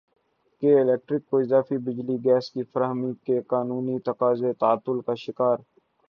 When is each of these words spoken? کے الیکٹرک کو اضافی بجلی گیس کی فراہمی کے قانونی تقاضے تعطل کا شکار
کے 0.63 0.69
الیکٹرک 0.79 1.21
کو 1.29 1.37
اضافی 1.37 1.77
بجلی 1.79 2.15
گیس 2.25 2.49
کی 2.51 2.63
فراہمی 2.73 3.11
کے 3.25 3.41
قانونی 3.49 3.97
تقاضے 4.05 4.53
تعطل 4.59 5.01
کا 5.01 5.13
شکار 5.17 5.57